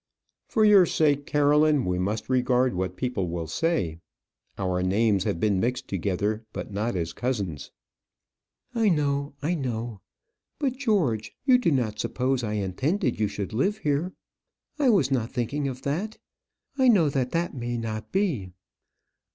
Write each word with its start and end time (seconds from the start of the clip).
"For 0.47 0.65
your 0.65 0.87
sake, 0.87 1.27
Caroline, 1.27 1.85
we 1.85 1.99
must 1.99 2.27
regard 2.27 2.73
what 2.73 2.95
people 2.95 3.29
will 3.29 3.45
say. 3.45 3.99
Our 4.57 4.81
names 4.81 5.25
have 5.25 5.39
been 5.39 5.59
mixed 5.59 5.87
together; 5.87 6.43
but 6.53 6.71
not 6.73 6.95
as 6.95 7.13
cousins." 7.13 7.69
"I 8.73 8.89
know, 8.89 9.35
I 9.43 9.53
know. 9.53 10.01
But, 10.57 10.75
George, 10.77 11.35
you 11.45 11.59
do 11.59 11.69
not 11.71 11.99
suppose 11.99 12.43
I 12.43 12.53
intended 12.53 13.19
you 13.19 13.27
should 13.27 13.53
live 13.53 13.77
here? 13.77 14.11
I 14.79 14.89
was 14.89 15.11
not 15.11 15.29
thinking 15.31 15.67
of 15.67 15.83
that. 15.83 16.17
I 16.79 16.87
know 16.87 17.07
that 17.09 17.29
that 17.33 17.53
may 17.53 17.77
not 17.77 18.11
be." 18.11 18.49